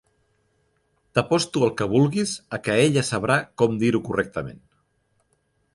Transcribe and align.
T'aposto 1.17 1.61
el 1.67 1.73
que 1.81 1.87
vulguis 1.91 2.33
a 2.59 2.61
que 2.69 2.79
ella 2.87 3.05
sabrà 3.11 3.39
com 3.63 3.77
dir-ho 3.85 4.05
correctament. 4.11 4.63